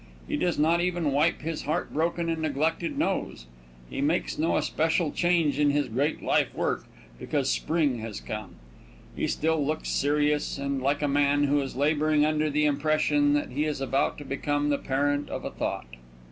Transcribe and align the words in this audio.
He 0.27 0.35
does 0.35 0.57
not 0.57 0.81
even 0.81 1.11
wipe 1.11 1.41
his 1.43 1.61
heartbroken 1.61 2.27
and 2.27 2.41
neglected 2.41 2.97
nose. 2.97 3.45
He 3.87 4.01
makes 4.01 4.39
no 4.39 4.57
especial 4.57 5.11
change 5.11 5.59
in 5.59 5.69
his 5.69 5.89
great 5.89 6.23
life 6.23 6.51
work 6.55 6.87
because 7.19 7.51
spring 7.51 7.99
has 7.99 8.19
come. 8.19 8.55
He 9.15 9.27
still 9.27 9.63
looks 9.63 9.89
serious, 9.89 10.57
and 10.57 10.81
like 10.81 11.03
a 11.03 11.07
man 11.07 11.43
who 11.43 11.61
is 11.61 11.75
laboring 11.75 12.25
under 12.25 12.49
the 12.49 12.65
impression 12.65 13.33
that 13.33 13.51
he 13.51 13.65
is 13.65 13.79
about 13.79 14.17
to 14.17 14.25
become 14.25 14.69
the 14.69 14.79
parent 14.79 15.29
of 15.29 15.45
a 15.45 15.51
thought. 15.51 15.85